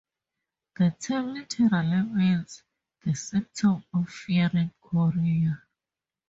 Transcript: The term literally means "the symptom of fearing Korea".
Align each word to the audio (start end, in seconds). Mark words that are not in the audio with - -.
The 0.77 0.95
term 0.99 1.35
literally 1.35 2.01
means 2.05 2.63
"the 3.05 3.13
symptom 3.13 3.83
of 3.93 4.09
fearing 4.09 4.71
Korea". 4.81 5.61